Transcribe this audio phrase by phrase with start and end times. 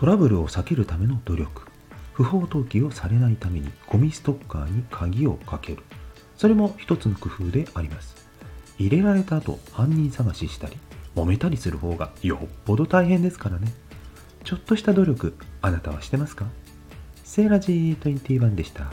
[0.00, 1.66] トラブルを避けるための努力。
[2.14, 5.82] 不法投棄をされないためにゴミストッカーに鍵をかける。
[6.38, 8.16] それも一つの工夫であります。
[8.78, 10.78] 入れられた後犯人探ししたり
[11.14, 13.74] 揉めたりする方がよっぽど大変ですからね。
[14.42, 16.46] ちょっとした努力あなたはしてますか？
[17.22, 18.90] セーラジー21でした。